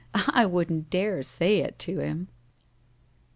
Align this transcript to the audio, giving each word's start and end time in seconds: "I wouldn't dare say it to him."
"I 0.33 0.47
wouldn't 0.47 0.89
dare 0.89 1.21
say 1.21 1.59
it 1.59 1.77
to 1.77 1.99
him." 1.99 2.29